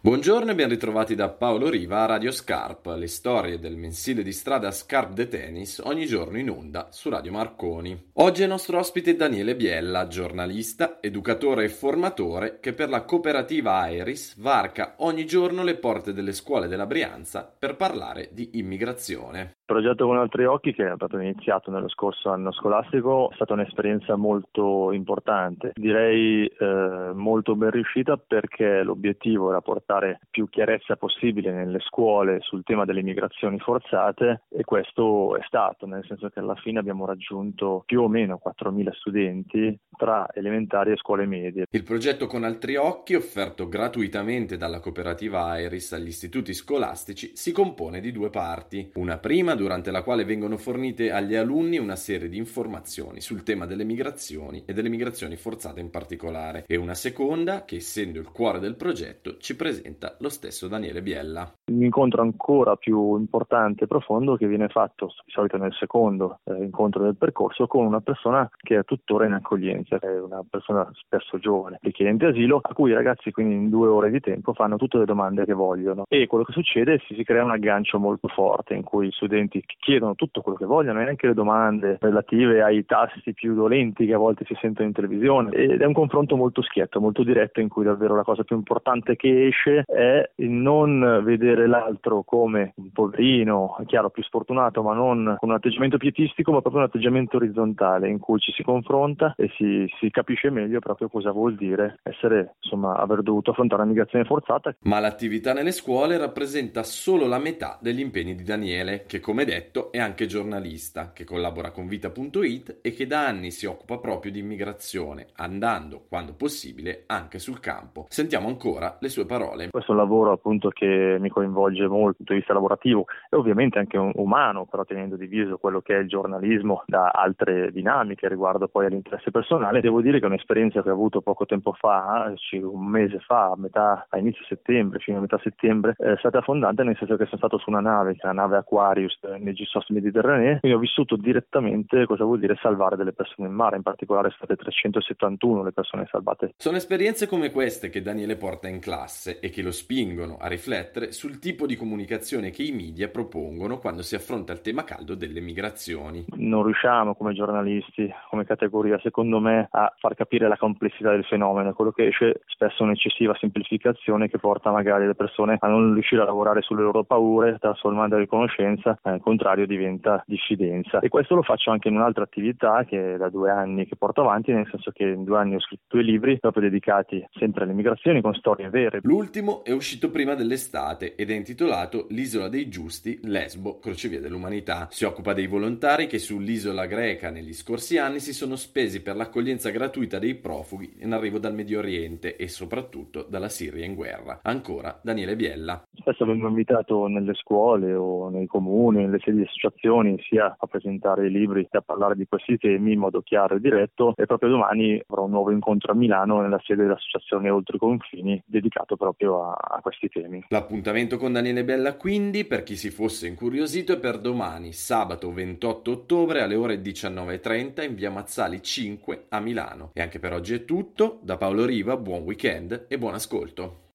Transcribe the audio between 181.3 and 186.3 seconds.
è intitolato L'isola dei giusti, Lesbo, crocevia dell'umanità. Si occupa dei volontari che